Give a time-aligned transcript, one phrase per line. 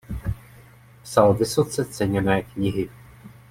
[1.03, 2.89] Psal vysoce ceněné knihy.